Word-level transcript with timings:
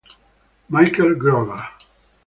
Michael 0.67 1.13
Gruber 1.15 1.61